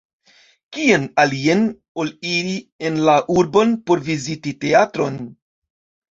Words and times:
Kien 0.77 1.03
alien 1.23 1.61
ol 2.05 2.09
iri 2.31 2.57
en 2.91 2.99
la 3.11 3.19
urbon 3.43 3.77
por 3.93 4.03
viziti 4.09 4.57
teatron? 4.67 5.23